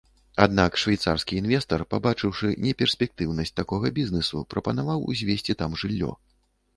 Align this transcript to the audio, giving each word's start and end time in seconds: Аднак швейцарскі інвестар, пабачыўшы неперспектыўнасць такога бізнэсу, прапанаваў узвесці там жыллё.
Аднак 0.43 0.77
швейцарскі 0.83 1.33
інвестар, 1.41 1.83
пабачыўшы 1.91 2.49
неперспектыўнасць 2.67 3.53
такога 3.59 3.91
бізнэсу, 3.99 4.41
прапанаваў 4.55 5.05
узвесці 5.13 5.57
там 5.61 5.77
жыллё. 5.83 6.11